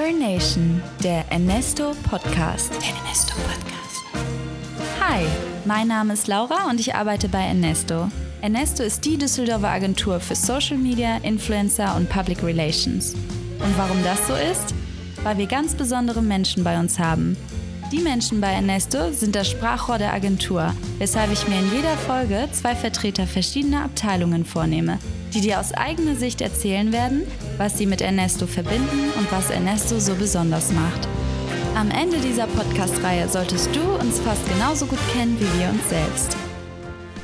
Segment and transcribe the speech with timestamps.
[0.00, 2.70] Earn Nation, der Ernesto Podcast.
[2.70, 4.02] Der Ernesto Podcast.
[4.98, 5.26] Hi,
[5.66, 8.08] mein Name ist Laura und ich arbeite bei Ernesto.
[8.40, 13.12] Ernesto ist die Düsseldorfer Agentur für Social Media, Influencer und Public Relations.
[13.12, 14.74] Und warum das so ist?
[15.22, 17.36] Weil wir ganz besondere Menschen bei uns haben.
[17.92, 22.48] Die Menschen bei Ernesto sind das Sprachrohr der Agentur, weshalb ich mir in jeder Folge
[22.52, 24.98] zwei Vertreter verschiedener Abteilungen vornehme,
[25.34, 27.26] die dir aus eigener Sicht erzählen werden,
[27.56, 31.08] was sie mit Ernesto verbinden und was Ernesto so besonders macht.
[31.74, 36.36] Am Ende dieser Podcast-Reihe solltest du uns fast genauso gut kennen wie wir uns selbst.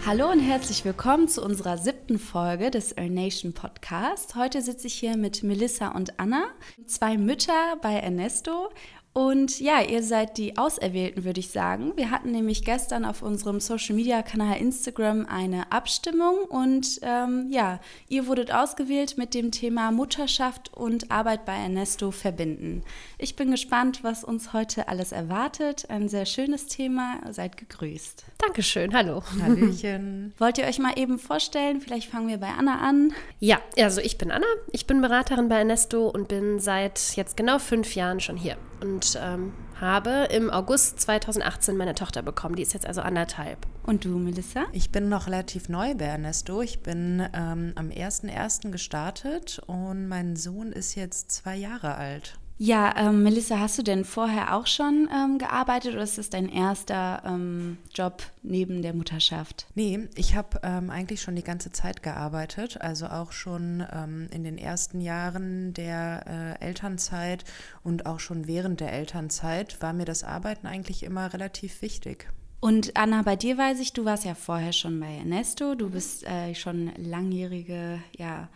[0.06, 4.36] Hallo und herzlich willkommen zu unserer siebten Folge des Earn Nation Podcast.
[4.36, 6.44] Heute sitze ich hier mit Melissa und Anna,
[6.86, 8.68] zwei Mütter bei Ernesto
[9.16, 11.94] und ja, ihr seid die Auserwählten, würde ich sagen.
[11.96, 17.80] Wir hatten nämlich gestern auf unserem Social-Media-Kanal Instagram eine Abstimmung und ähm, ja,
[18.10, 22.82] ihr wurdet ausgewählt mit dem Thema Mutterschaft und Arbeit bei Ernesto verbinden.
[23.16, 25.88] Ich bin gespannt, was uns heute alles erwartet.
[25.88, 27.18] Ein sehr schönes Thema.
[27.30, 28.22] Seid gegrüßt.
[28.36, 29.22] Dankeschön, hallo.
[29.40, 30.34] Hallöchen.
[30.38, 31.80] Wollt ihr euch mal eben vorstellen?
[31.80, 33.14] Vielleicht fangen wir bei Anna an.
[33.40, 34.44] Ja, also ich bin Anna.
[34.72, 39.18] Ich bin Beraterin bei Ernesto und bin seit jetzt genau fünf Jahren schon hier und
[39.22, 42.56] ähm, habe im August 2018 meine Tochter bekommen.
[42.56, 43.66] Die ist jetzt also anderthalb.
[43.84, 44.64] Und du, Melissa?
[44.72, 46.62] Ich bin noch relativ neu bei Ernesto.
[46.62, 48.70] Ich bin ähm, am 1.1.
[48.70, 52.38] gestartet und mein Sohn ist jetzt zwei Jahre alt.
[52.58, 56.48] Ja, ähm, Melissa, hast du denn vorher auch schon ähm, gearbeitet oder ist das dein
[56.48, 59.66] erster ähm, Job neben der Mutterschaft?
[59.74, 64.42] Nee, ich habe ähm, eigentlich schon die ganze Zeit gearbeitet, also auch schon ähm, in
[64.42, 67.44] den ersten Jahren der äh, Elternzeit
[67.82, 72.26] und auch schon während der Elternzeit war mir das Arbeiten eigentlich immer relativ wichtig.
[72.60, 76.26] Und Anna, bei dir weiß ich, du warst ja vorher schon bei Ernesto, du bist
[76.26, 78.48] äh, schon langjährige, ja,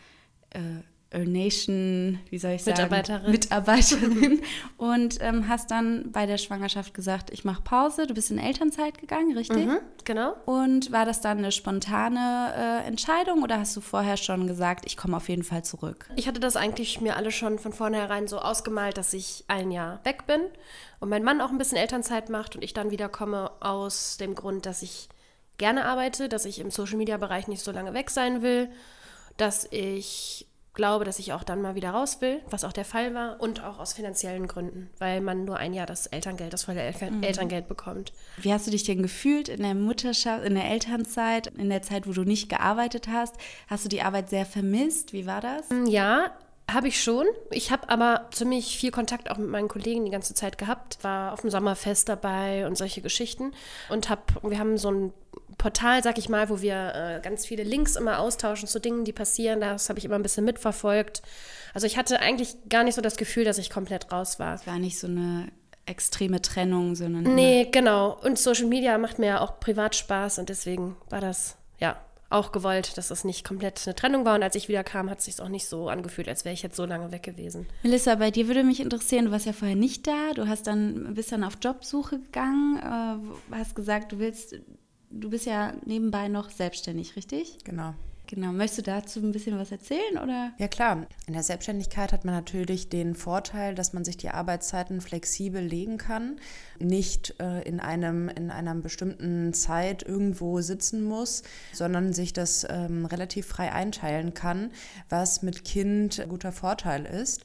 [0.51, 0.81] äh,
[1.13, 4.43] Nation, wie soll ich sagen, Mitarbeiterin, Mitarbeiterin
[4.77, 8.07] und ähm, hast dann bei der Schwangerschaft gesagt, ich mache Pause.
[8.07, 9.67] Du bist in Elternzeit gegangen, richtig?
[9.67, 10.35] Mhm, genau.
[10.47, 14.97] Und war das dann eine spontane äh, Entscheidung oder hast du vorher schon gesagt, ich
[14.97, 16.09] komme auf jeden Fall zurück?
[16.15, 19.99] Ich hatte das eigentlich mir alle schon von vornherein so ausgemalt, dass ich ein Jahr
[20.05, 20.43] weg bin
[21.01, 24.37] und mein Mann auch ein bisschen Elternzeit macht und ich dann wieder komme aus dem
[24.37, 25.09] Grund, dass ich
[25.59, 28.71] gerne arbeite, dass ich im Social Media Bereich nicht so lange weg sein will,
[29.37, 30.47] dass ich
[30.81, 33.63] glaube, dass ich auch dann mal wieder raus will, was auch der Fall war, und
[33.63, 37.23] auch aus finanziellen Gründen, weil man nur ein Jahr das Elterngeld, das volle El mhm.
[37.23, 38.15] Elterngeld bekommt.
[38.39, 42.09] Wie hast du dich denn gefühlt in der Mutterschaft, in der Elternzeit, in der Zeit,
[42.09, 43.35] wo du nicht gearbeitet hast?
[43.67, 45.13] Hast du die Arbeit sehr vermisst?
[45.13, 45.69] Wie war das?
[45.69, 46.31] Mm, ja,
[46.73, 47.27] habe ich schon.
[47.51, 50.97] Ich habe aber ziemlich viel Kontakt auch mit meinen Kollegen die ganze Zeit gehabt.
[51.03, 53.53] War auf dem Sommerfest dabei und solche Geschichten.
[53.91, 55.13] Und hab, wir haben so ein
[55.61, 59.13] Portal, sag ich mal, wo wir äh, ganz viele Links immer austauschen zu Dingen, die
[59.13, 59.61] passieren.
[59.61, 61.21] Das habe ich immer ein bisschen mitverfolgt.
[61.75, 64.55] Also ich hatte eigentlich gar nicht so das Gefühl, dass ich komplett raus war.
[64.55, 65.49] Es war nicht so eine
[65.85, 67.35] extreme Trennung, sondern.
[67.35, 68.19] Nee, genau.
[68.23, 72.01] Und Social Media macht mir ja auch privat Spaß und deswegen war das, ja,
[72.31, 74.37] auch gewollt, dass es nicht komplett eine Trennung war.
[74.37, 76.63] Und als ich wieder kam, hat es sich auch nicht so angefühlt, als wäre ich
[76.63, 77.67] jetzt so lange weg gewesen.
[77.83, 81.13] Melissa, bei dir würde mich interessieren, du warst ja vorher nicht da, du hast dann,
[81.13, 84.55] bist dann auf Jobsuche gegangen, äh, hast gesagt, du willst,
[85.11, 87.59] du bist ja nebenbei noch selbstständig, richtig?
[87.65, 87.95] Genau.
[88.31, 88.53] Genau.
[88.53, 90.53] Möchtest du dazu ein bisschen was erzählen oder?
[90.57, 91.05] Ja klar.
[91.27, 95.99] In der Selbstständigkeit hat man natürlich den Vorteil, dass man sich die Arbeitszeiten flexibel legen
[95.99, 96.39] kann,
[96.79, 101.43] nicht äh, in einem in einer bestimmten Zeit irgendwo sitzen muss,
[101.73, 104.71] sondern sich das ähm, relativ frei einteilen kann,
[105.09, 107.45] was mit Kind ein guter Vorteil ist.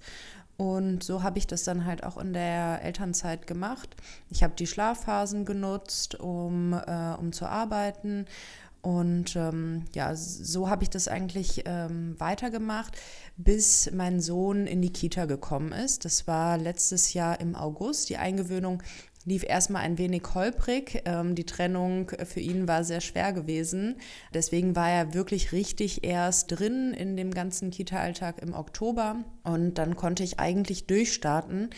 [0.57, 3.95] Und so habe ich das dann halt auch in der Elternzeit gemacht.
[4.29, 8.25] Ich habe die Schlafphasen genutzt, um, äh, um zu arbeiten
[8.85, 12.95] und ähm, ja, so habe ich das eigentlich ähm, weitergemacht,
[13.35, 16.05] bis mein Sohn in die Kita gekommen ist.
[16.05, 18.09] Das war letztes Jahr im August.
[18.09, 18.83] Die Eingewöhnung
[19.25, 21.01] lief erstmal ein wenig holprig.
[21.05, 23.97] Ähm, die Trennung für ihn war sehr schwer gewesen.
[24.33, 29.17] Deswegen war er wirklich richtig erst drin in dem ganzen Kita-Alltag im Oktober.
[29.43, 31.69] Und dann konnte ich eigentlich durchstarten.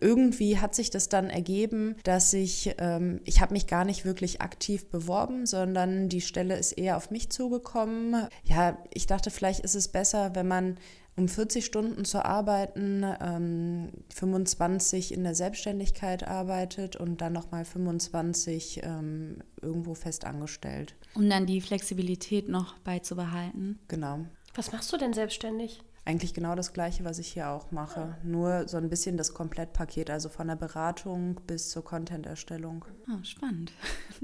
[0.00, 4.40] Irgendwie hat sich das dann ergeben, dass ich, ähm, ich habe mich gar nicht wirklich
[4.40, 8.26] aktiv beworben, sondern die Stelle ist eher auf mich zugekommen.
[8.44, 10.76] Ja, ich dachte, vielleicht ist es besser, wenn man
[11.16, 18.82] um 40 Stunden zu arbeiten, ähm, 25 in der Selbstständigkeit arbeitet und dann nochmal 25
[18.82, 20.94] ähm, irgendwo fest angestellt.
[21.14, 23.78] Um dann die Flexibilität noch beizubehalten.
[23.88, 24.26] Genau.
[24.54, 25.82] Was machst du denn selbstständig?
[26.04, 28.00] Eigentlich genau das Gleiche, was ich hier auch mache.
[28.00, 28.18] Ja.
[28.22, 32.84] Nur so ein bisschen das Komplettpaket, also von der Beratung bis zur Content-Erstellung.
[33.08, 33.72] Oh, spannend.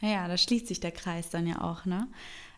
[0.00, 2.06] Naja, da schließt sich der Kreis dann ja auch, ne?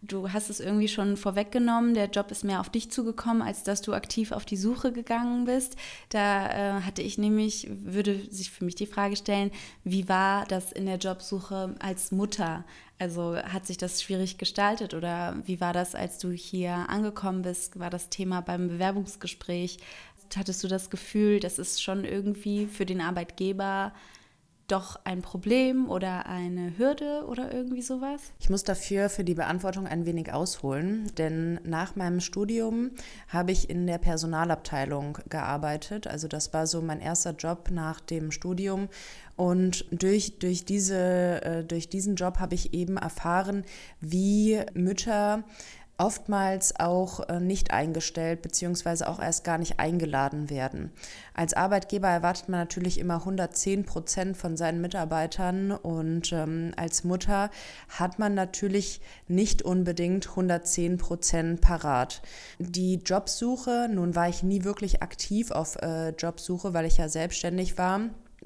[0.02, 3.82] Du hast es irgendwie schon vorweggenommen, der Job ist mehr auf dich zugekommen, als dass
[3.82, 5.76] du aktiv auf die Suche gegangen bist.
[6.08, 9.50] Da äh, hatte ich nämlich, würde sich für mich die Frage stellen,
[9.84, 12.64] wie war das in der Jobsuche als Mutter?
[12.98, 17.78] Also hat sich das schwierig gestaltet oder wie war das, als du hier angekommen bist?
[17.78, 19.78] War das Thema beim Bewerbungsgespräch?
[20.34, 23.92] Hattest du das Gefühl, das ist schon irgendwie für den Arbeitgeber
[24.70, 28.20] doch ein Problem oder eine Hürde oder irgendwie sowas?
[28.38, 32.90] Ich muss dafür für die Beantwortung ein wenig ausholen, denn nach meinem Studium
[33.28, 36.06] habe ich in der Personalabteilung gearbeitet.
[36.06, 38.88] Also das war so mein erster Job nach dem Studium.
[39.36, 43.64] Und durch, durch, diese, äh, durch diesen Job habe ich eben erfahren,
[44.00, 45.44] wie Mütter
[46.00, 50.90] oftmals auch äh, nicht eingestellt beziehungsweise auch erst gar nicht eingeladen werden.
[51.34, 57.50] Als Arbeitgeber erwartet man natürlich immer 110 Prozent von seinen Mitarbeitern und ähm, als Mutter
[57.88, 62.22] hat man natürlich nicht unbedingt 110 Prozent parat.
[62.58, 67.76] Die Jobsuche, nun war ich nie wirklich aktiv auf äh, Jobsuche, weil ich ja selbstständig
[67.76, 68.00] war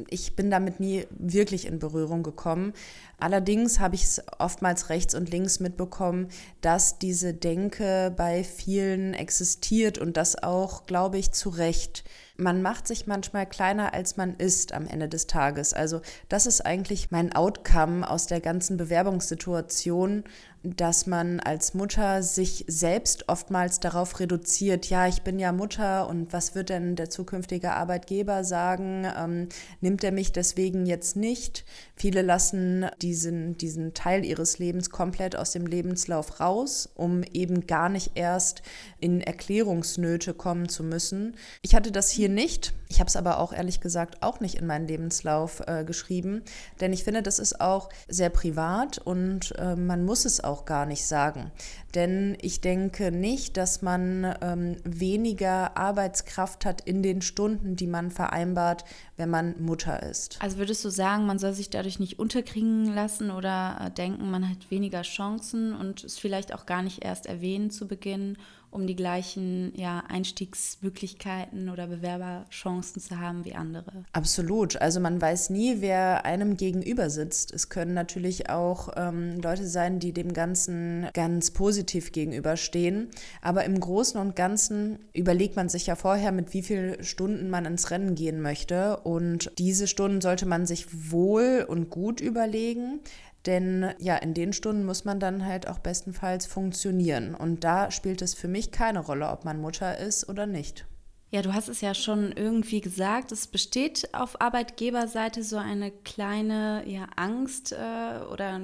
[0.09, 2.73] ich bin damit nie wirklich in Berührung gekommen.
[3.19, 6.29] Allerdings habe ich es oftmals rechts und links mitbekommen,
[6.61, 12.05] dass diese Denke bei vielen existiert und das auch, glaube ich, zu Recht.
[12.37, 15.73] Man macht sich manchmal kleiner, als man ist am Ende des Tages.
[15.73, 20.25] Also das ist eigentlich mein Outcome aus der ganzen Bewerbungssituation
[20.65, 26.33] dass man als Mutter sich selbst oftmals darauf reduziert, ja, ich bin ja Mutter und
[26.33, 29.07] was wird denn der zukünftige Arbeitgeber sagen?
[29.17, 29.49] Ähm,
[29.83, 31.65] nimmt er mich deswegen jetzt nicht?
[31.95, 37.91] Viele lassen diesen, diesen Teil ihres Lebens komplett aus dem Lebenslauf raus, um eben gar
[37.91, 38.63] nicht erst
[39.01, 41.37] in Erklärungsnöte kommen zu müssen.
[41.61, 42.73] Ich hatte das hier nicht.
[42.89, 46.43] Ich habe es aber auch ehrlich gesagt auch nicht in meinen Lebenslauf äh, geschrieben,
[46.81, 50.87] denn ich finde, das ist auch sehr privat und äh, man muss es auch gar
[50.87, 51.51] nicht sagen.
[51.95, 58.11] Denn ich denke nicht, dass man ähm, weniger Arbeitskraft hat in den Stunden, die man
[58.11, 58.85] vereinbart,
[59.17, 60.41] wenn man Mutter ist.
[60.43, 64.49] Also würdest du sagen, man soll sich dadurch nicht unterkriegen lassen oder äh, denken, man
[64.49, 68.37] hat weniger Chancen und es vielleicht auch gar nicht erst erwähnen zu Beginn
[68.75, 74.05] um die gleichen ja, Einstiegsmöglichkeiten oder Bewerberchancen zu haben wie andere.
[74.13, 74.77] Absolut.
[74.77, 77.55] Also man weiß nie, wer einem gegenüber sitzt.
[77.55, 83.09] Es können natürlich auch ähm, Leute sein, die dem Ganzen ganz positiv gegenüberstehen.
[83.43, 87.65] Aber im Großen und Ganzen überlegt man sich ja vorher, mit wie vielen Stunden man
[87.65, 88.99] ins Rennen gehen möchte.
[88.99, 93.01] Und diese Stunden sollte man sich wohl und gut überlegen.
[93.47, 97.35] Denn ja, in den Stunden muss man dann halt auch bestenfalls funktionieren.
[97.35, 100.87] Und da spielt es für mich keine Rolle, ob man Mutter ist oder nicht.
[101.35, 106.85] Ja, du hast es ja schon irgendwie gesagt, es besteht auf Arbeitgeberseite so eine kleine
[106.87, 108.61] ja, Angst äh, oder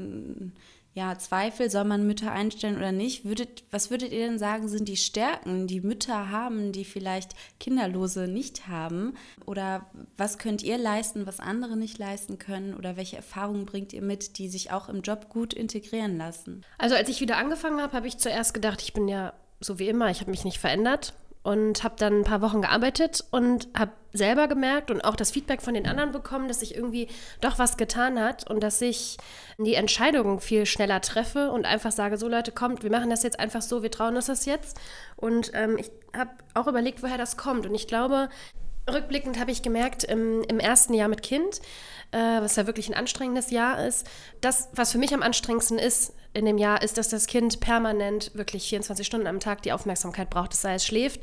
[0.93, 3.25] ja, Zweifel, soll man Mütter einstellen oder nicht?
[3.25, 8.27] Würdet, was würdet ihr denn sagen, sind die Stärken, die Mütter haben, die vielleicht Kinderlose
[8.27, 9.15] nicht haben?
[9.47, 12.75] Oder was könnt ihr leisten, was andere nicht leisten können?
[12.75, 16.65] Oder welche Erfahrungen bringt ihr mit, die sich auch im Job gut integrieren lassen?
[16.77, 19.89] Also als ich wieder angefangen habe, habe ich zuerst gedacht, ich bin ja so wie
[19.89, 23.93] immer, ich habe mich nicht verändert und habe dann ein paar Wochen gearbeitet und habe
[24.13, 27.09] selber gemerkt und auch das Feedback von den anderen bekommen, dass sich irgendwie
[27.41, 29.17] doch was getan hat und dass ich
[29.57, 33.41] die Entscheidungen viel schneller treffe und einfach sage, so Leute, kommt, wir machen das jetzt
[33.41, 34.79] einfach so, wir trauen uns das jetzt.
[35.17, 37.67] Und ähm, ich habe auch überlegt, woher das kommt.
[37.67, 38.29] Und ich glaube,
[38.91, 41.61] rückblickend habe ich gemerkt, im, im, ersten Jahr mit Kind,
[42.11, 44.07] äh, was ja wirklich ein anstrengendes Jahr ist,
[44.41, 48.31] das, was für mich am anstrengendsten ist in dem Jahr, ist, dass das Kind permanent
[48.35, 51.21] wirklich 24 Stunden am Tag die Aufmerksamkeit braucht, sei es schläft.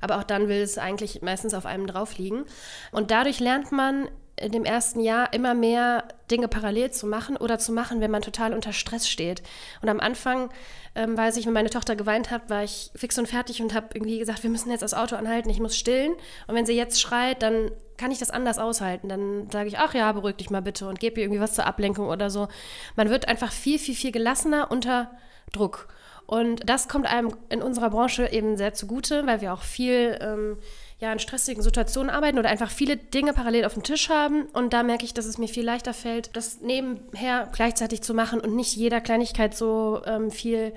[0.00, 2.44] Aber auch dann will es eigentlich meistens auf einem drauf liegen.
[2.92, 7.58] Und dadurch lernt man in dem ersten Jahr immer mehr Dinge parallel zu machen oder
[7.58, 9.42] zu machen, wenn man total unter Stress steht.
[9.80, 10.50] Und am Anfang,
[10.94, 13.88] ähm, weiß ich, wenn meine Tochter geweint hat, war ich fix und fertig und habe
[13.94, 16.12] irgendwie gesagt, wir müssen jetzt das Auto anhalten, ich muss stillen.
[16.46, 19.08] Und wenn sie jetzt schreit, dann kann ich das anders aushalten.
[19.08, 21.66] Dann sage ich, ach ja, beruhig dich mal bitte und gebe ihr irgendwie was zur
[21.66, 22.48] Ablenkung oder so.
[22.94, 25.12] Man wird einfach viel, viel, viel gelassener unter
[25.52, 25.88] Druck.
[26.26, 30.58] Und das kommt einem in unserer Branche eben sehr zugute, weil wir auch viel ähm,
[30.98, 34.46] ja, in stressigen Situationen arbeiten oder einfach viele Dinge parallel auf dem Tisch haben.
[34.52, 38.40] Und da merke ich, dass es mir viel leichter fällt, das nebenher gleichzeitig zu machen
[38.40, 40.72] und nicht jeder Kleinigkeit so ähm, viel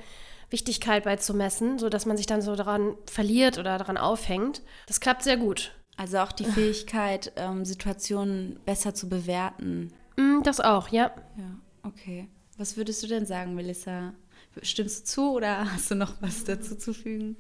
[0.50, 4.62] Wichtigkeit beizumessen, sodass man sich dann so daran verliert oder daran aufhängt.
[4.88, 5.72] Das klappt sehr gut.
[5.96, 9.92] Also auch die Fähigkeit, ähm, Situationen besser zu bewerten.
[10.16, 11.12] Mm, das auch, ja.
[11.38, 12.28] Ja, okay.
[12.58, 14.14] Was würdest du denn sagen, Melissa?
[14.64, 17.38] Stimmst du zu oder hast du noch was dazu zu fügen?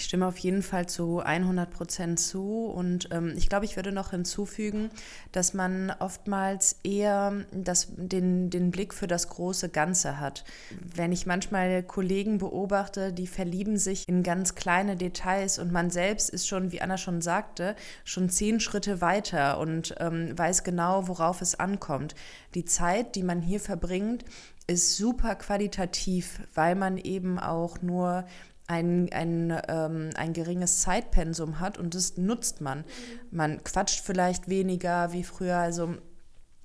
[0.00, 3.92] Ich stimme auf jeden Fall zu 100 Prozent zu und ähm, ich glaube, ich würde
[3.92, 4.88] noch hinzufügen,
[5.30, 10.44] dass man oftmals eher das, den, den Blick für das große Ganze hat.
[10.70, 16.30] Wenn ich manchmal Kollegen beobachte, die verlieben sich in ganz kleine Details und man selbst
[16.30, 21.42] ist schon, wie Anna schon sagte, schon zehn Schritte weiter und ähm, weiß genau, worauf
[21.42, 22.14] es ankommt.
[22.54, 24.24] Die Zeit, die man hier verbringt,
[24.66, 28.24] ist super qualitativ, weil man eben auch nur
[28.70, 32.84] ein, ein, ähm, ein geringes Zeitpensum hat und das nutzt man.
[33.32, 35.56] Man quatscht vielleicht weniger wie früher.
[35.56, 35.96] Also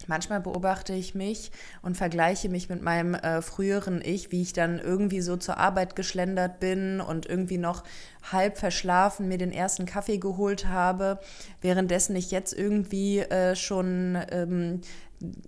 [0.06, 4.78] manchmal beobachte ich mich und vergleiche mich mit meinem äh, früheren Ich, wie ich dann
[4.78, 7.84] irgendwie so zur Arbeit geschlendert bin und irgendwie noch
[8.32, 11.20] halb verschlafen mir den ersten Kaffee geholt habe,
[11.62, 14.82] währenddessen ich jetzt irgendwie äh, schon ähm,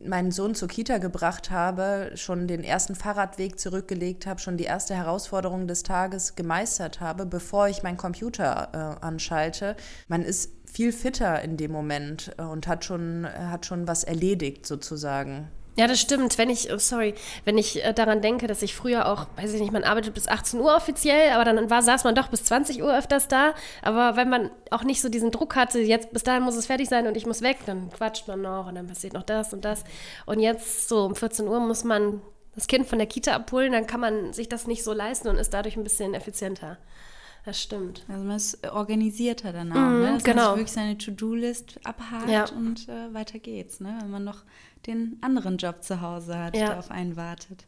[0.04, 4.96] meinen Sohn zur Kita gebracht habe, schon den ersten Fahrradweg zurückgelegt habe, schon die erste
[4.96, 9.76] Herausforderung des Tages gemeistert habe, bevor ich meinen Computer äh, anschalte.
[10.08, 14.66] Man ist viel fitter in dem Moment äh, und hat schon, hat schon was erledigt
[14.66, 15.50] sozusagen.
[15.78, 16.38] Ja, das stimmt.
[16.38, 17.14] Wenn ich, oh sorry,
[17.46, 20.28] wenn ich äh, daran denke, dass ich früher auch, weiß ich nicht, man arbeitet bis
[20.28, 23.54] 18 Uhr offiziell, aber dann war, saß man doch bis 20 Uhr öfters da.
[23.84, 26.90] Aber wenn man auch nicht so diesen Druck hatte, jetzt bis dahin muss es fertig
[26.90, 29.64] sein und ich muss weg, dann quatscht man noch und dann passiert noch das und
[29.64, 29.84] das.
[30.26, 32.22] Und jetzt so um 14 Uhr muss man
[32.56, 35.38] das Kind von der Kita abholen, dann kann man sich das nicht so leisten und
[35.38, 36.78] ist dadurch ein bisschen effizienter.
[37.46, 38.04] Das stimmt.
[38.10, 40.14] Also man ist organisierter danach, Mhm, ne?
[40.16, 40.36] dass genau.
[40.36, 42.46] man sich wirklich seine To-Do-List abhakt Ja.
[42.50, 43.96] und äh, weiter geht's, ne?
[44.02, 44.44] wenn man noch
[44.88, 46.68] den anderen Job zu Hause hat, Ja.
[46.70, 47.66] der auf einen wartet.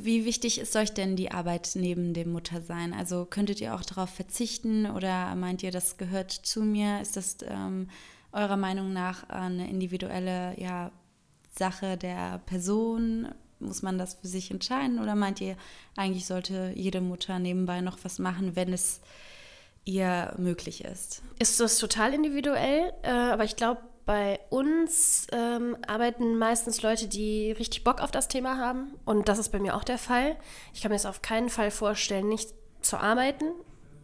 [0.00, 2.92] Wie wichtig ist euch denn die Arbeit neben dem Muttersein?
[2.94, 7.00] Also könntet ihr auch darauf verzichten oder meint ihr, das gehört zu mir?
[7.00, 7.88] Ist das ähm,
[8.30, 10.92] eurer Meinung nach eine individuelle ja,
[11.58, 13.28] Sache der Person?
[13.58, 15.56] Muss man das für sich entscheiden oder meint ihr,
[15.96, 19.00] eigentlich sollte jede Mutter nebenbei noch was machen, wenn es
[19.84, 21.22] ihr möglich ist?
[21.40, 27.52] ist das total individuell, äh, aber ich glaube, bei uns ähm, arbeiten meistens Leute, die
[27.52, 28.94] richtig Bock auf das Thema haben.
[29.04, 30.34] Und das ist bei mir auch der Fall.
[30.72, 33.44] Ich kann mir das auf keinen Fall vorstellen, nicht zu arbeiten,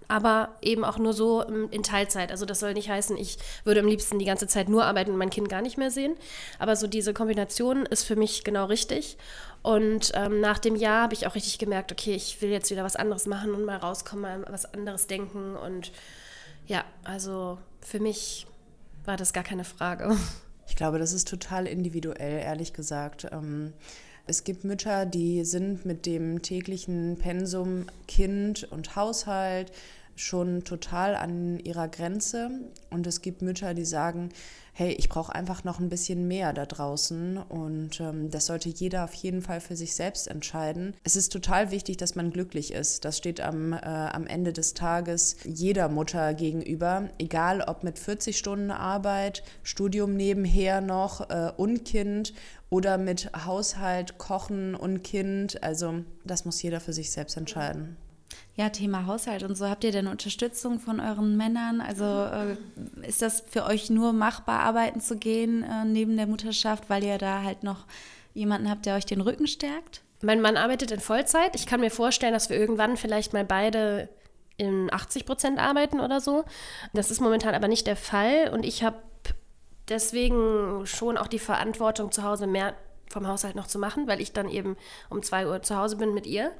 [0.07, 2.31] aber eben auch nur so im- in Teilzeit.
[2.31, 5.17] Also das soll nicht heißen, ich würde am liebsten die ganze Zeit nur arbeiten und
[5.17, 6.19] mein Kind gar nicht mehr sehen.
[6.59, 9.17] Aber so diese Kombination ist für mich genau richtig.
[9.63, 12.85] Und ähm, nach dem Jahr habe ich auch richtig gemerkt, okay, ich will jetzt wieder
[12.85, 15.57] was anderes machen und mal rauskommen, mal was anderes denken.
[15.57, 15.93] Und
[16.67, 18.47] ja, also für mich
[19.07, 20.17] war das gar keine Frage.
[20.67, 23.27] Ich glaube, das ist total individuell, ehrlich gesagt.
[23.33, 23.75] Ähm,
[24.27, 29.71] Es gibt Mütter, die sind mit dem täglichen Pensum Kind und Haushalt
[30.17, 32.51] schon total an ihrer Grenze.
[32.91, 34.31] Und es gibt Mütter, die sagen,
[34.77, 37.39] hey, ich brauche einfach noch ein bisschen mehr da draußen.
[37.39, 40.95] Und ähm, das sollte jeder auf jeden Fall für sich selbst entscheiden.
[41.05, 43.05] Es ist total wichtig, dass man glücklich ist.
[43.05, 47.09] Das steht am, äh, am Ende des Tages jeder Mutter gegenüber.
[47.19, 52.35] Egal ob mit 40 Stunden Arbeit, Studium nebenher noch äh, und Kind
[52.69, 55.63] oder mit Haushalt, Kochen und Kind.
[55.63, 57.97] Also das muss jeder für sich selbst entscheiden.
[58.57, 59.69] Ja, Thema Haushalt und so.
[59.69, 61.81] Habt ihr denn Unterstützung von euren Männern?
[61.81, 62.57] Also äh,
[63.07, 67.19] ist das für euch nur machbar, arbeiten zu gehen äh, neben der Mutterschaft, weil ihr
[67.19, 67.87] da halt noch
[68.33, 70.03] jemanden habt, der euch den Rücken stärkt?
[70.23, 71.55] Mein Mann arbeitet in Vollzeit.
[71.55, 74.09] Ich kann mir vorstellen, dass wir irgendwann vielleicht mal beide
[74.57, 76.45] in 80 Prozent arbeiten oder so.
[76.93, 78.97] Das ist momentan aber nicht der Fall und ich habe
[79.89, 82.75] deswegen schon auch die Verantwortung zu Hause mehr
[83.11, 84.77] vom Haushalt noch zu machen, weil ich dann eben
[85.11, 86.53] um 2 Uhr zu Hause bin mit ihr.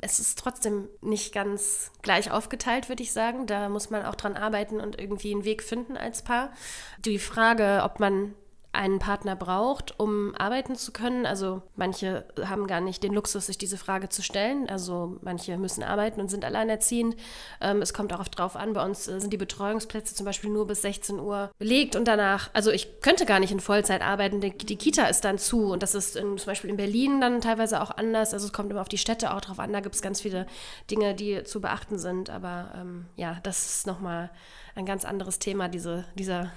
[0.00, 3.46] Es ist trotzdem nicht ganz gleich aufgeteilt, würde ich sagen.
[3.46, 6.52] Da muss man auch dran arbeiten und irgendwie einen Weg finden als Paar.
[6.98, 8.34] Die Frage, ob man
[8.76, 11.26] einen Partner braucht, um arbeiten zu können.
[11.26, 14.68] Also manche haben gar nicht den Luxus, sich diese Frage zu stellen.
[14.68, 17.16] Also manche müssen arbeiten und sind alleinerziehend.
[17.60, 18.74] Ähm, es kommt auch oft drauf an.
[18.74, 22.50] Bei uns äh, sind die Betreuungsplätze zum Beispiel nur bis 16 Uhr belegt und danach,
[22.52, 24.40] also ich könnte gar nicht in Vollzeit arbeiten.
[24.40, 27.40] Die, die Kita ist dann zu und das ist in, zum Beispiel in Berlin dann
[27.40, 28.34] teilweise auch anders.
[28.34, 29.72] Also es kommt immer auf die Städte auch drauf an.
[29.72, 30.46] Da gibt es ganz viele
[30.90, 32.30] Dinge, die zu beachten sind.
[32.30, 34.30] Aber ähm, ja, das ist nochmal
[34.74, 36.52] ein ganz anderes Thema, diese, dieser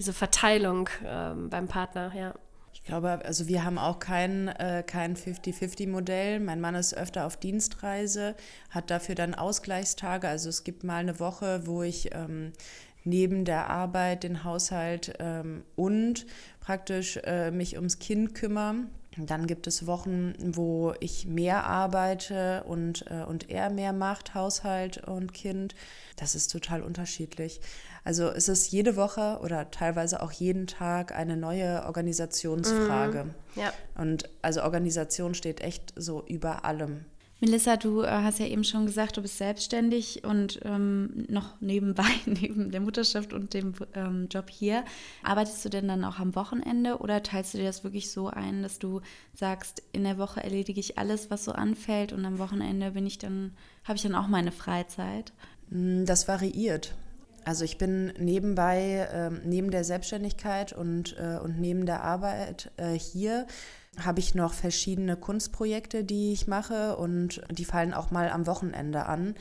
[0.00, 2.34] diese Verteilung ähm, beim Partner, ja.
[2.72, 6.40] Ich glaube, also wir haben auch kein, äh, kein 50-50-Modell.
[6.40, 8.34] Mein Mann ist öfter auf Dienstreise,
[8.70, 10.26] hat dafür dann Ausgleichstage.
[10.26, 12.52] Also es gibt mal eine Woche, wo ich ähm,
[13.04, 16.24] neben der Arbeit den Haushalt ähm, und
[16.60, 18.86] praktisch äh, mich ums Kind kümmere.
[19.16, 24.98] Dann gibt es Wochen, wo ich mehr arbeite und, äh, und er mehr macht, Haushalt
[24.98, 25.74] und Kind.
[26.16, 27.60] Das ist total unterschiedlich.
[28.04, 33.34] Also es ist jede Woche oder teilweise auch jeden Tag eine neue Organisationsfrage.
[33.56, 33.72] Ja.
[33.96, 37.04] Und also Organisation steht echt so über allem.
[37.40, 42.10] Melissa, du äh, hast ja eben schon gesagt, du bist selbstständig und ähm, noch nebenbei,
[42.26, 44.84] neben der Mutterschaft und dem ähm, Job hier.
[45.22, 48.62] Arbeitest du denn dann auch am Wochenende oder teilst du dir das wirklich so ein,
[48.62, 49.00] dass du
[49.34, 53.16] sagst, in der Woche erledige ich alles, was so anfällt und am Wochenende bin ich
[53.16, 53.52] dann,
[53.84, 55.32] habe ich dann auch meine Freizeit?
[55.70, 56.94] Mm, das variiert.
[57.50, 62.92] Also ich bin nebenbei, äh, neben der Selbstständigkeit und, äh, und neben der Arbeit äh,
[62.92, 63.48] hier
[63.98, 69.06] habe ich noch verschiedene Kunstprojekte, die ich mache und die fallen auch mal am Wochenende
[69.06, 69.34] an.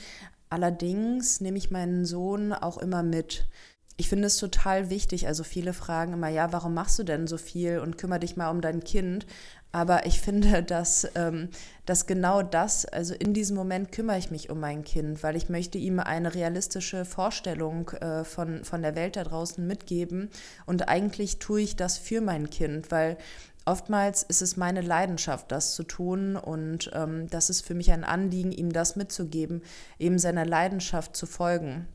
[0.50, 3.48] Allerdings nehme ich meinen Sohn auch immer mit.
[3.96, 5.28] Ich finde es total wichtig.
[5.28, 8.50] Also viele fragen immer, ja, warum machst du denn so viel und kümmere dich mal
[8.50, 9.28] um dein Kind?
[9.72, 11.50] Aber ich finde, dass, ähm,
[11.86, 15.50] dass genau das, also in diesem Moment kümmere ich mich um mein Kind, weil ich
[15.50, 20.30] möchte ihm eine realistische Vorstellung äh, von, von der Welt da draußen mitgeben.
[20.66, 23.18] Und eigentlich tue ich das für mein Kind, weil
[23.66, 28.04] oftmals ist es meine Leidenschaft, das zu tun und ähm, das ist für mich ein
[28.04, 29.62] Anliegen, ihm das mitzugeben,
[30.00, 31.88] eben seiner Leidenschaft zu folgen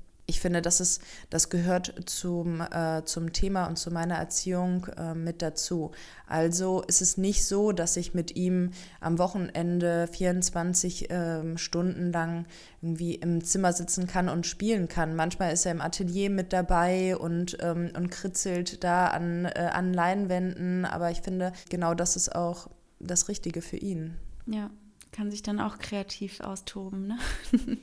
[0.44, 5.40] finde, das, ist, das gehört zum, äh, zum Thema und zu meiner Erziehung äh, mit
[5.40, 5.92] dazu.
[6.26, 12.44] Also ist es nicht so, dass ich mit ihm am Wochenende 24 äh, Stunden lang
[12.82, 15.16] irgendwie im Zimmer sitzen kann und spielen kann.
[15.16, 19.94] Manchmal ist er im Atelier mit dabei und, ähm, und kritzelt da an, äh, an
[19.94, 20.84] Leinwänden.
[20.84, 22.68] Aber ich finde, genau das ist auch
[23.00, 24.14] das Richtige für ihn.
[24.44, 24.70] Ja,
[25.14, 27.06] kann sich dann auch kreativ austoben.
[27.06, 27.18] Ne?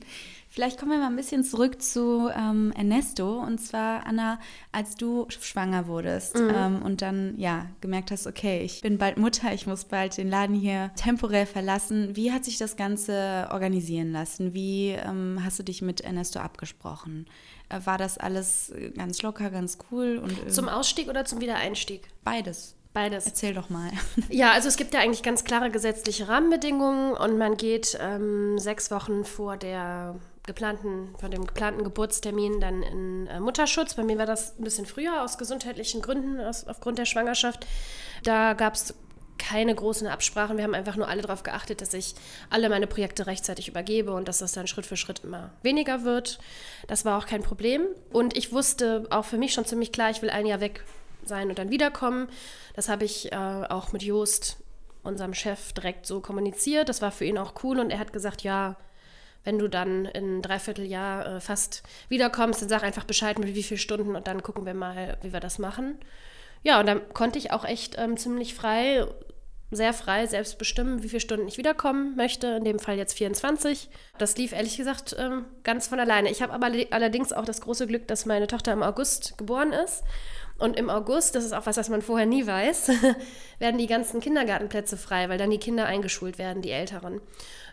[0.54, 3.40] Vielleicht kommen wir mal ein bisschen zurück zu ähm, Ernesto.
[3.40, 4.38] Und zwar, Anna,
[4.70, 6.52] als du schwanger wurdest mhm.
[6.54, 10.28] ähm, und dann ja gemerkt hast, okay, ich bin bald Mutter, ich muss bald den
[10.28, 12.16] Laden hier temporär verlassen.
[12.16, 14.52] Wie hat sich das Ganze organisieren lassen?
[14.52, 17.24] Wie ähm, hast du dich mit Ernesto abgesprochen?
[17.70, 20.18] Äh, war das alles ganz locker, ganz cool?
[20.18, 22.08] Und, zum Ausstieg oder zum Wiedereinstieg?
[22.24, 22.76] Beides.
[22.92, 23.24] Beides.
[23.24, 23.90] Erzähl doch mal.
[24.28, 28.90] Ja, also es gibt ja eigentlich ganz klare gesetzliche Rahmenbedingungen und man geht ähm, sechs
[28.90, 33.94] Wochen vor der geplanten, von dem geplanten Geburtstermin dann in äh, Mutterschutz.
[33.94, 37.66] Bei mir war das ein bisschen früher aus gesundheitlichen Gründen, aus, aufgrund der Schwangerschaft.
[38.24, 38.94] Da gab es
[39.38, 40.56] keine großen Absprachen.
[40.56, 42.14] Wir haben einfach nur alle darauf geachtet, dass ich
[42.50, 46.38] alle meine Projekte rechtzeitig übergebe und dass das dann Schritt für Schritt immer weniger wird.
[46.86, 47.86] Das war auch kein Problem.
[48.12, 50.84] Und ich wusste auch für mich schon ziemlich klar, ich will ein Jahr weg
[51.24, 52.28] sein und dann wiederkommen.
[52.74, 54.58] Das habe ich äh, auch mit Joost,
[55.02, 56.88] unserem Chef, direkt so kommuniziert.
[56.88, 58.76] Das war für ihn auch cool und er hat gesagt, ja,
[59.44, 63.62] wenn du dann in ein Dreivierteljahr äh, fast wiederkommst, dann sag einfach Bescheid mit wie
[63.62, 65.98] vielen Stunden und dann gucken wir mal, wie wir das machen.
[66.62, 69.06] Ja, und dann konnte ich auch echt ähm, ziemlich frei,
[69.72, 72.46] sehr frei selbst bestimmen, wie viele Stunden ich wiederkommen möchte.
[72.48, 73.88] In dem Fall jetzt 24.
[74.18, 76.30] Das lief ehrlich gesagt ähm, ganz von alleine.
[76.30, 80.04] Ich habe aber allerdings auch das große Glück, dass meine Tochter im August geboren ist.
[80.58, 82.90] Und im August, das ist auch was, was man vorher nie weiß,
[83.58, 87.20] werden die ganzen Kindergartenplätze frei, weil dann die Kinder eingeschult werden, die Älteren.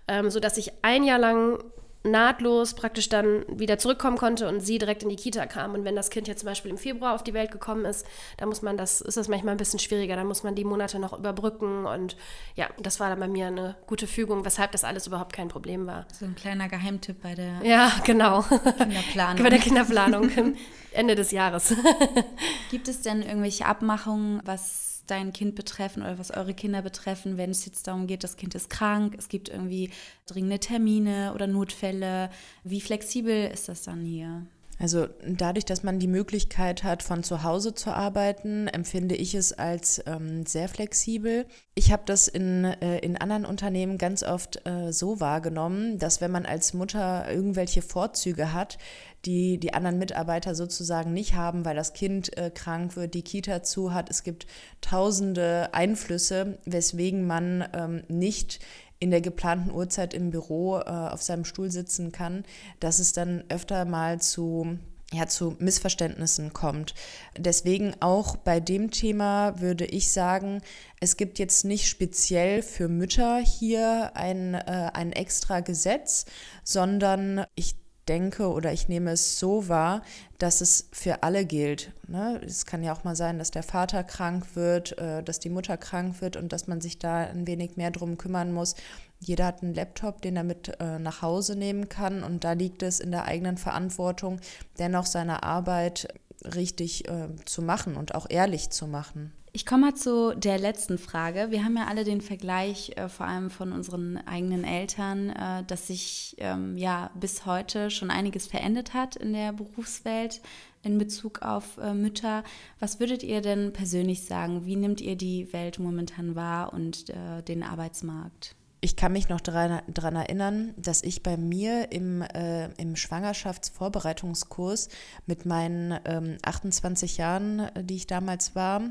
[0.07, 1.59] Ähm, sodass ich ein Jahr lang
[2.03, 5.73] nahtlos praktisch dann wieder zurückkommen konnte und sie direkt in die Kita kam.
[5.73, 8.05] Und wenn das Kind jetzt zum Beispiel im Februar auf die Welt gekommen ist,
[8.37, 10.15] dann muss man das, ist das manchmal ein bisschen schwieriger.
[10.15, 11.85] Dann muss man die Monate noch überbrücken.
[11.85, 12.15] Und
[12.55, 15.87] ja, das war dann bei mir eine gute Fügung, weshalb das alles überhaupt kein Problem
[15.87, 16.05] war.
[16.17, 18.43] So ein kleiner Geheimtipp bei der ja, genau.
[18.77, 19.43] Kinderplanung.
[19.43, 20.55] bei der Kinderplanung
[20.91, 21.75] Ende des Jahres.
[22.71, 27.51] Gibt es denn irgendwelche Abmachungen, was dein Kind betreffen oder was eure Kinder betreffen, wenn
[27.51, 29.89] es jetzt darum geht, das Kind ist krank, es gibt irgendwie
[30.25, 32.29] dringende Termine oder Notfälle.
[32.63, 34.45] Wie flexibel ist das dann hier?
[34.81, 39.51] Also dadurch, dass man die Möglichkeit hat, von zu Hause zu arbeiten, empfinde ich es
[39.51, 41.45] als ähm, sehr flexibel.
[41.75, 46.31] Ich habe das in, äh, in anderen Unternehmen ganz oft äh, so wahrgenommen, dass wenn
[46.31, 48.77] man als Mutter irgendwelche Vorzüge hat,
[49.25, 53.63] die die anderen Mitarbeiter sozusagen nicht haben, weil das Kind äh, krank wird, die Kita
[53.63, 54.47] zu hat, es gibt
[54.79, 58.59] tausende Einflüsse, weswegen man ähm, nicht
[58.99, 62.43] in der geplanten Uhrzeit im Büro äh, auf seinem Stuhl sitzen kann,
[62.79, 64.77] dass es dann öfter mal zu
[65.11, 66.93] ja, zu Missverständnissen kommt.
[67.37, 70.61] Deswegen auch bei dem Thema würde ich sagen,
[70.99, 76.25] es gibt jetzt nicht speziell für Mütter hier ein, äh, ein extra Gesetz,
[76.63, 77.75] sondern ich
[78.09, 80.01] denke oder ich nehme es so wahr,
[80.39, 81.93] dass es für alle gilt.
[82.07, 82.41] Ne?
[82.43, 85.77] Es kann ja auch mal sein, dass der Vater krank wird, äh, dass die Mutter
[85.77, 88.75] krank wird und dass man sich da ein wenig mehr drum kümmern muss.
[89.19, 92.83] Jeder hat einen Laptop, den er mit äh, nach Hause nehmen kann und da liegt
[92.83, 94.39] es in der eigenen Verantwortung,
[94.79, 96.07] dennoch seine Arbeit
[96.43, 99.33] richtig äh, zu machen und auch ehrlich zu machen.
[99.51, 101.47] Ich komme mal zu der letzten Frage.
[101.49, 105.87] Wir haben ja alle den Vergleich, äh, vor allem von unseren eigenen Eltern, äh, dass
[105.87, 110.41] sich ähm, ja bis heute schon einiges verändert hat in der Berufswelt
[110.83, 112.43] in Bezug auf äh, Mütter.
[112.79, 114.65] Was würdet ihr denn persönlich sagen?
[114.65, 118.55] Wie nimmt ihr die Welt momentan wahr und äh, den Arbeitsmarkt?
[118.81, 124.87] Ich kann mich noch daran erinnern, dass ich bei mir im, äh, im Schwangerschaftsvorbereitungskurs
[125.25, 128.81] mit meinen ähm, 28 Jahren, äh, die ich damals war,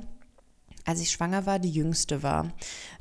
[0.88, 2.50] als ich schwanger war, die jüngste war.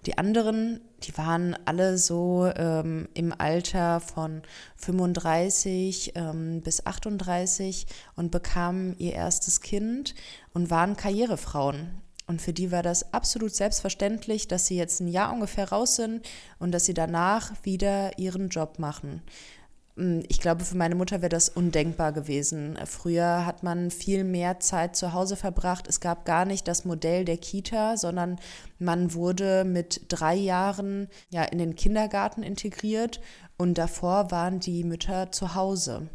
[0.06, 4.42] Die anderen, die waren alle so ähm, im Alter von
[4.76, 10.16] 35 ähm, bis 38 und bekamen ihr erstes Kind
[10.54, 12.02] und waren Karrierefrauen.
[12.28, 16.28] Und für die war das absolut selbstverständlich, dass sie jetzt ein Jahr ungefähr raus sind
[16.60, 19.22] und dass sie danach wieder ihren Job machen.
[19.98, 22.78] Hm, ich glaube, für meine Mutter wäre das undenkbar gewesen.
[22.86, 25.88] Früher hat man viel mehr Zeit zu Hause verbracht.
[25.88, 28.40] Es gab gar nicht das Modell der Kita, sondern
[28.80, 33.20] man wurde mit drei Jahren ja, in den Kindergarten integriert
[33.58, 36.08] und davor waren die Mütter zu Hause.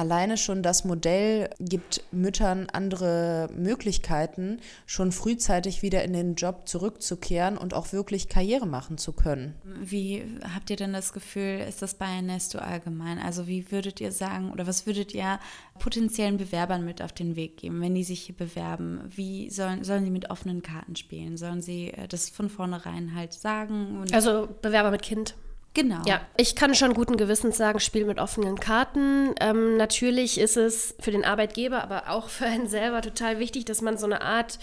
[0.00, 7.58] Alleine schon das Modell gibt Müttern andere Möglichkeiten, schon frühzeitig wieder in den Job zurückzukehren
[7.58, 9.56] und auch wirklich Karriere machen zu können.
[9.62, 13.18] Wie habt ihr denn das Gefühl, ist das bei Ernesto allgemein?
[13.18, 15.38] Also wie würdet ihr sagen oder was würdet ihr
[15.78, 19.02] potenziellen Bewerbern mit auf den Weg geben, wenn die sich hier bewerben?
[19.14, 21.36] Wie sollen, sollen sie mit offenen Karten spielen?
[21.36, 24.02] Sollen sie äh, das von vornherein halt sagen?
[24.12, 25.34] also Bewerber mit Kind.
[25.72, 26.02] Genau.
[26.04, 29.34] Ja, ich kann schon guten Gewissens sagen, Spiel mit offenen Karten.
[29.40, 33.80] Ähm, natürlich ist es für den Arbeitgeber, aber auch für einen selber total wichtig, dass
[33.80, 34.58] man so eine Art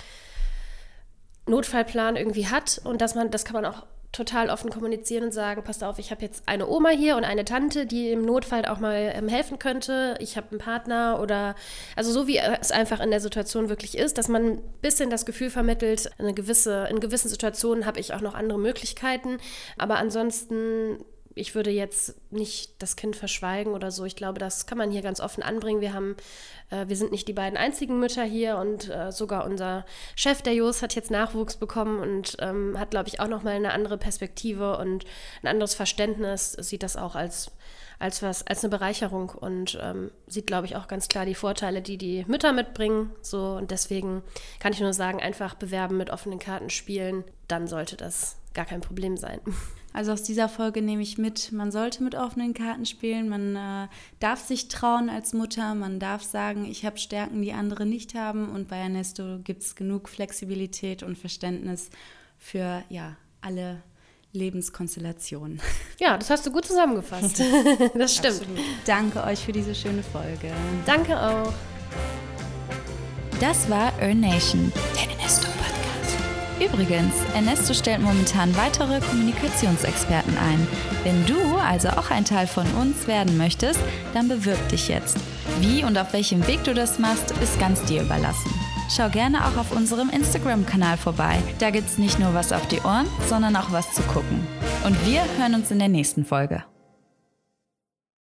[1.45, 5.63] Notfallplan irgendwie hat und dass man, das kann man auch total offen kommunizieren und sagen,
[5.63, 8.79] passt auf, ich habe jetzt eine Oma hier und eine Tante, die im Notfall auch
[8.79, 10.15] mal ähm, helfen könnte.
[10.19, 11.55] Ich habe einen Partner oder
[11.95, 15.25] also so wie es einfach in der Situation wirklich ist, dass man ein bisschen das
[15.25, 19.37] Gefühl vermittelt, eine gewisse, in gewissen Situationen habe ich auch noch andere Möglichkeiten.
[19.77, 21.03] Aber ansonsten
[21.37, 24.05] ich würde jetzt nicht das Kind verschweigen oder so.
[24.05, 25.81] Ich glaube, das kann man hier ganz offen anbringen.
[25.81, 26.15] Wir haben,
[26.69, 30.53] äh, wir sind nicht die beiden einzigen Mütter hier und äh, sogar unser Chef, der
[30.53, 34.77] Jos, hat jetzt Nachwuchs bekommen und ähm, hat, glaube ich, auch nochmal eine andere Perspektive
[34.77, 35.05] und
[35.43, 36.53] ein anderes Verständnis.
[36.53, 37.51] Sieht das auch als
[37.99, 41.81] als was, als eine Bereicherung und ähm, sieht, glaube ich, auch ganz klar die Vorteile,
[41.81, 43.11] die die Mütter mitbringen.
[43.21, 44.21] So und deswegen
[44.59, 48.81] kann ich nur sagen, einfach bewerben, mit offenen Karten spielen, dann sollte das gar kein
[48.81, 49.39] Problem sein.
[49.97, 53.87] Also aus dieser Folge nehme ich mit, man sollte mit offenen Karten spielen, man äh,
[54.19, 58.47] darf sich trauen als Mutter, man darf sagen, ich habe Stärken, die andere nicht haben
[58.49, 61.89] und bei Ernesto gibt es genug Flexibilität und Verständnis
[62.37, 63.81] für ja, alle
[64.33, 65.59] Lebenskonstellationen.
[65.99, 67.41] Ja, das hast du gut zusammengefasst.
[67.95, 68.41] das stimmt.
[68.41, 68.59] Absolut.
[68.85, 70.53] Danke euch für diese schöne Folge.
[70.85, 71.51] Danke auch.
[73.39, 75.16] Das war Earn Nation, der
[76.59, 80.67] Übrigens, Ernesto stellt momentan weitere Kommunikationsexperten ein.
[81.03, 83.79] Wenn du also auch ein Teil von uns werden möchtest,
[84.13, 85.17] dann bewirb dich jetzt.
[85.59, 88.51] Wie und auf welchem Weg du das machst, ist ganz dir überlassen.
[88.89, 91.37] Schau gerne auch auf unserem Instagram-Kanal vorbei.
[91.59, 94.47] Da gibt's nicht nur was auf die Ohren, sondern auch was zu gucken.
[94.85, 96.63] Und wir hören uns in der nächsten Folge.